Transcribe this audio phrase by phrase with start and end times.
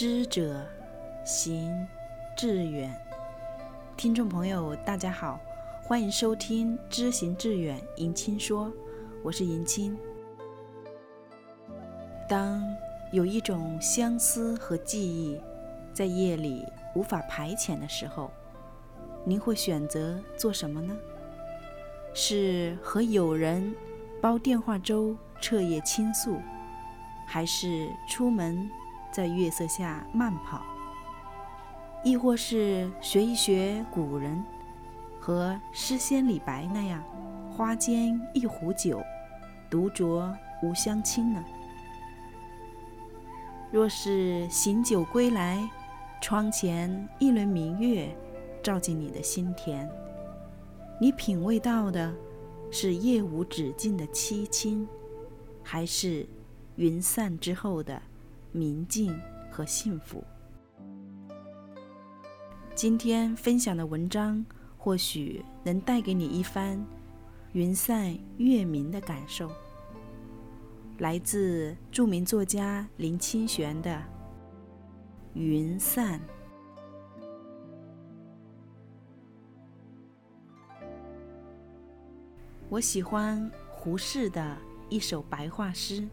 [0.00, 0.64] 知者
[1.24, 1.84] 行
[2.36, 2.88] 致远。
[3.96, 5.40] 听众朋友，大家好，
[5.82, 8.72] 欢迎收听《知行致远》，迎亲说，
[9.24, 9.98] 我是迎亲。
[12.28, 12.62] 当
[13.10, 15.40] 有一种相思和记忆
[15.92, 18.30] 在夜里无法排遣的时候，
[19.24, 20.96] 您会选择做什么呢？
[22.14, 23.74] 是和友人
[24.22, 26.40] 煲电话粥彻夜倾诉，
[27.26, 28.70] 还是出门
[29.10, 30.62] 在月色下慢跑，
[32.04, 34.44] 亦或是学一学古人，
[35.20, 37.02] 和诗仙李白那样
[37.50, 39.02] “花间一壶酒，
[39.70, 40.32] 独酌
[40.62, 41.44] 无相亲”呢？
[43.70, 45.68] 若是醒酒归来，
[46.22, 48.08] 窗前一轮明月。
[48.60, 49.88] 照进你的心田，
[51.00, 52.12] 你品味到的
[52.72, 54.86] 是夜无止境的凄清，
[55.62, 56.26] 还是
[56.74, 58.02] 云散之后的
[58.52, 59.18] 明净
[59.50, 60.24] 和幸福？
[62.74, 64.44] 今天分享的文章
[64.76, 66.84] 或许能带给你一番
[67.52, 69.50] 云散月明的感受。
[70.98, 73.90] 来自著名作家林清玄的
[75.34, 76.20] 《云散》。
[82.68, 84.56] 我喜欢胡适的
[84.88, 86.02] 一首白话诗《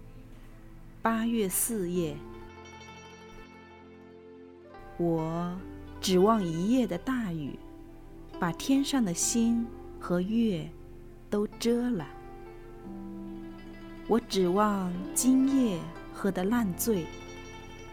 [1.05, 2.15] 八月四夜》。
[4.97, 5.55] 我
[6.01, 7.59] 指望一夜的大雨，
[8.39, 9.67] 把天上的星
[9.99, 10.67] 和月
[11.29, 12.07] 都遮了。
[14.07, 15.79] 我指望今夜
[16.11, 17.05] 喝得烂醉，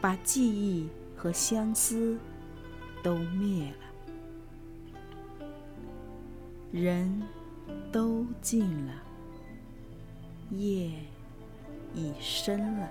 [0.00, 2.16] 把记忆和相思
[3.02, 5.46] 都灭了。
[6.72, 7.22] 人。
[7.92, 8.92] 都尽了，
[10.50, 10.90] 夜
[11.94, 12.88] 已深了，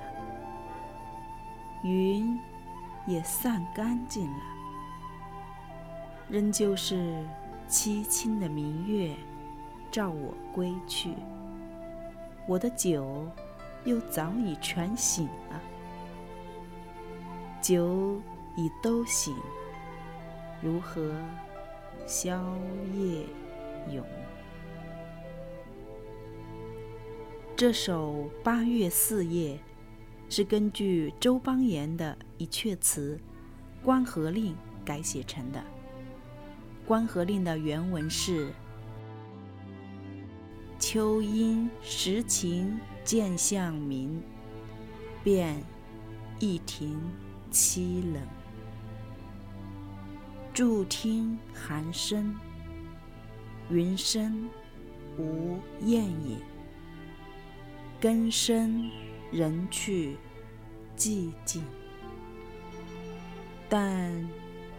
[1.84, 2.40] 云
[3.08, 4.40] 也散干净了，
[6.30, 7.26] 仍旧是
[7.68, 9.16] 凄清的明月
[9.92, 11.16] 照我归去。
[12.48, 13.28] 我的酒
[13.86, 15.60] 又早已全醒了，
[17.62, 18.22] 酒
[18.56, 19.36] 已都醒，
[20.62, 21.12] 如何
[22.06, 22.44] 宵
[22.94, 23.26] 夜
[23.90, 24.06] 永？
[27.62, 29.56] 这首《八月四夜》
[30.36, 33.20] 是根据周邦彦的一阙词
[33.86, 35.60] 《关河令》改写成的。
[36.88, 38.52] 《关河令》的原文是
[40.82, 44.24] ：“秋阴时晴渐向明，
[45.24, 45.64] 便
[46.40, 47.00] 一庭
[47.52, 48.24] 凄冷。
[50.52, 52.36] 伫听寒声，
[53.70, 54.50] 云深
[55.16, 56.40] 无雁影。”
[58.02, 58.90] 更深
[59.32, 60.18] 人去
[60.98, 61.64] 寂静，
[63.70, 64.28] 但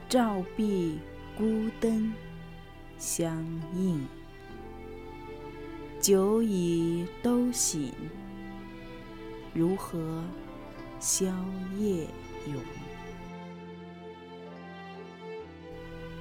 [0.09, 0.99] 照壁
[1.39, 2.13] 孤灯
[2.99, 3.45] 相
[3.77, 4.05] 映。
[6.01, 7.93] 酒已都醒，
[9.55, 10.25] 如何
[10.99, 11.27] 宵
[11.79, 12.09] 夜
[12.49, 12.57] 永？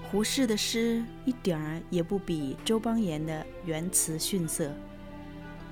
[0.04, 4.72] 胡适的诗一点儿也不比周邦彦的原词逊色。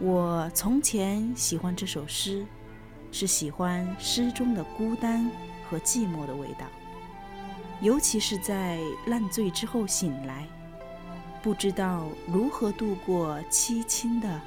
[0.01, 2.45] 我从前喜欢这首诗，
[3.11, 5.29] 是喜欢诗中的孤单
[5.69, 6.65] 和寂寞的味道，
[7.81, 10.47] 尤其是在烂醉之后醒来，
[11.43, 14.39] 不知道如何度过凄清的、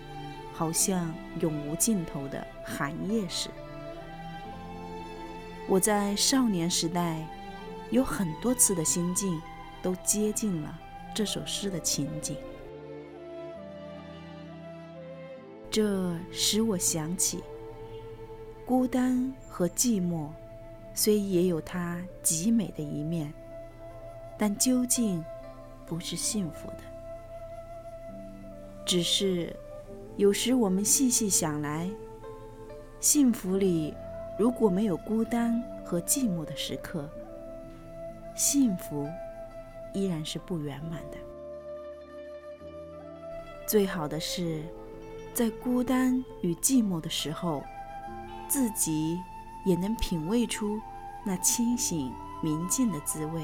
[0.55, 3.51] 好像永无尽头的寒夜时。
[5.69, 7.23] 我在少年时代
[7.91, 9.39] 有很多次的心境，
[9.83, 10.81] 都接近了
[11.15, 12.39] 这首诗的情景。
[15.73, 17.43] 这使我想起，
[18.67, 20.29] 孤单和寂寞，
[20.93, 23.33] 虽也有它极美的一面，
[24.37, 25.25] 但究竟
[25.87, 26.81] 不是幸福的。
[28.85, 29.57] 只是
[30.19, 31.91] 有时我们细细想来，
[33.01, 33.95] 幸福里
[34.39, 37.09] 如果没有孤单和寂寞的时刻，
[38.37, 39.09] 幸福
[39.95, 41.17] 依然是不圆满的。
[43.67, 44.63] 最好的是。
[45.35, 47.65] 在孤单与寂寞的时候，
[48.49, 49.19] 自己
[49.65, 50.79] 也能品味出
[51.25, 52.13] 那清醒
[52.43, 53.43] 明净的滋味。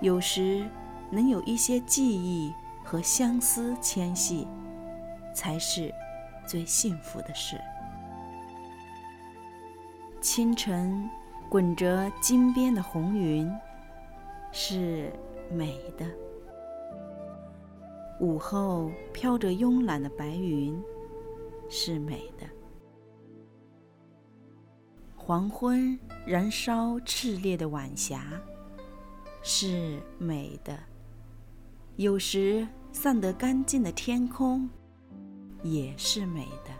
[0.00, 0.68] 有时
[1.08, 2.52] 能有一些记忆
[2.82, 4.48] 和相思牵系，
[5.34, 5.94] 才是
[6.46, 7.60] 最幸福的事。
[10.20, 11.08] 清晨
[11.48, 13.50] 滚着金边的红云，
[14.50, 15.12] 是
[15.50, 16.04] 美的。
[18.20, 20.78] 午后飘着慵懒的白云，
[21.70, 22.46] 是美的；
[25.16, 28.22] 黄昏燃烧炽烈的晚霞，
[29.42, 30.74] 是美的；
[31.96, 34.68] 有时散得干净的天空，
[35.62, 36.70] 也是美的。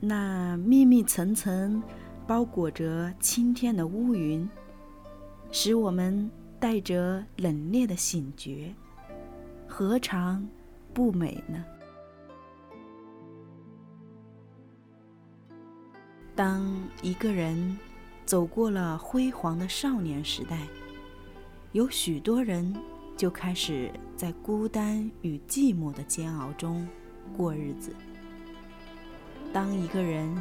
[0.00, 1.80] 那密密层层
[2.26, 4.48] 包裹着青天的乌云，
[5.52, 6.28] 使我们
[6.58, 8.74] 带着冷冽的醒觉，
[9.78, 10.42] 何尝
[10.94, 11.62] 不美呢？
[16.34, 16.66] 当
[17.02, 17.78] 一个人
[18.24, 20.66] 走过了辉煌的少年时代，
[21.72, 22.74] 有许多人
[23.18, 26.88] 就开始在孤单与寂寞的煎熬中
[27.36, 27.94] 过日子。
[29.52, 30.34] 当一个人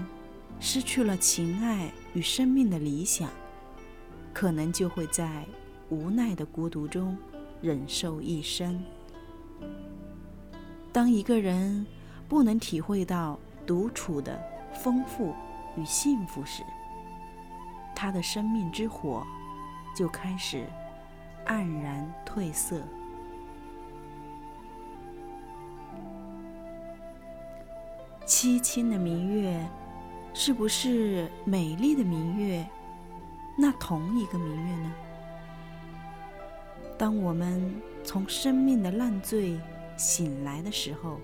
[0.62, 3.30] 失去了情爱与生命的理想，
[4.34, 5.46] 可能就会在
[5.90, 7.18] 无奈的孤独中
[7.62, 8.82] 忍受一生。
[10.96, 11.86] 当一个人
[12.30, 13.38] 不能体会到
[13.68, 14.42] 独处的
[14.82, 15.36] 丰富
[15.76, 16.64] 与幸福时，
[17.94, 19.28] 他的生命之火
[19.94, 20.66] 就开始
[21.48, 22.82] 黯然褪色。
[28.26, 29.68] 凄清的明月，
[30.34, 32.66] 是不是美丽的明月？
[33.58, 34.94] 那同一个明月呢？
[36.98, 39.60] 当我们从生命的烂醉
[39.98, 41.20] 醒来的时候，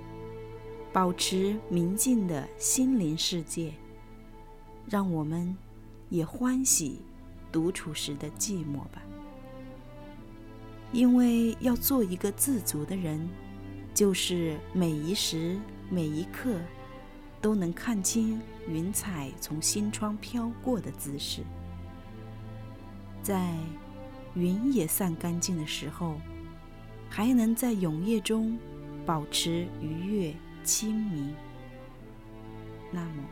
[0.91, 3.73] 保持明净的心灵世界，
[4.89, 5.55] 让我们
[6.09, 7.01] 也欢喜
[7.51, 9.01] 独处时的寂寞吧。
[10.91, 13.27] 因为要做一个自足的人，
[13.93, 15.59] 就是每一时
[15.89, 16.59] 每一刻。
[17.41, 21.41] 都能看清云彩从心窗飘过的姿势，
[23.23, 23.55] 在
[24.35, 26.21] 云也散干净的时候，
[27.13, 28.57] 还能在永夜中
[29.05, 31.35] 保持愉悦清明。
[32.89, 33.23] 那么，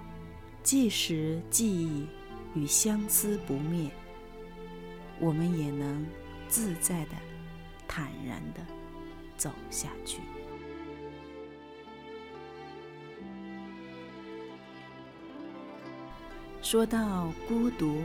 [0.62, 2.06] 即使记忆
[2.54, 3.90] 与相思不灭，
[5.18, 6.06] 我们也能
[6.50, 7.12] 自在的、
[7.88, 8.60] 坦然的
[9.38, 10.20] 走下去。
[16.62, 18.02] 说到孤独，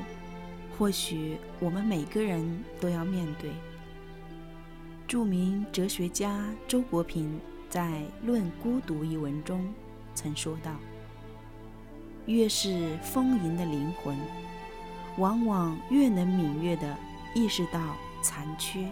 [0.79, 3.51] 或许我们每个人都要面对。
[5.07, 9.73] 著名哲学家周国平在《论孤独》一文中
[10.15, 10.73] 曾说道
[12.27, 14.17] ：“越是丰盈的灵魂，
[15.19, 16.97] 往往越能敏锐地
[17.35, 17.81] 意识到
[18.23, 18.89] 残缺，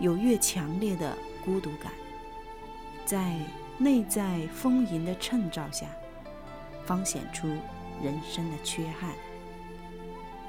[0.00, 1.92] 有越强烈的孤独感。
[3.04, 3.36] 在
[3.78, 5.86] 内在丰盈的衬照下，
[6.84, 7.48] 方显出。”
[8.00, 9.10] 人生的缺憾。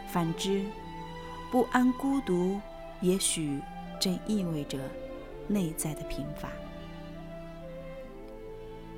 [0.07, 0.63] 反之，
[1.49, 2.61] 不安、孤独，
[3.01, 3.59] 也许
[3.99, 4.79] 正意味着
[5.47, 6.49] 内在的贫乏。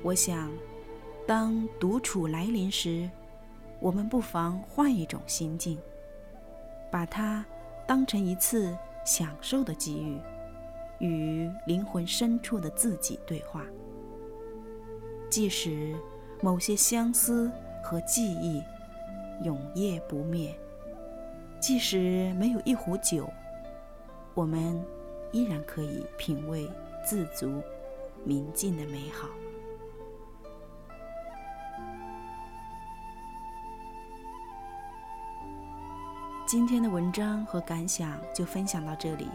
[0.02, 0.50] 我想，
[1.26, 3.10] 当独处来临时，
[3.80, 5.78] 我们不妨换一种心境，
[6.90, 7.44] 把它
[7.86, 10.18] 当成一次享受的机遇，
[10.98, 13.64] 与灵魂深处的自己对话。
[15.28, 15.94] 即使
[16.40, 17.50] 某些相思。
[17.84, 18.62] 和记忆
[19.42, 20.54] 永夜不灭，
[21.58, 23.28] 即使没有一壶酒，
[24.34, 24.82] 我们
[25.30, 26.70] 依然可以品味
[27.04, 27.62] 自足、
[28.24, 29.28] 明净的美好。
[36.46, 39.26] 今天的文章和感想就分享到这里，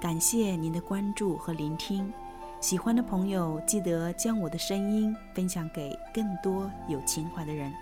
[0.00, 2.12] 感谢您的关注和聆听。
[2.60, 7.72] 喜欢的朋友记得将我的声音分享给更多有情怀的人。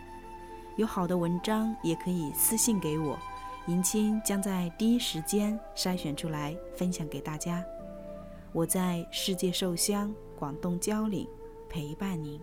[0.77, 3.19] 有好的文章也可以私信给我，
[3.69, 7.63] 迎亲将在第一时间筛选出来分享给大家。
[8.51, 11.29] 我在世界寿乡广东蕉岭
[11.69, 12.41] 陪伴您。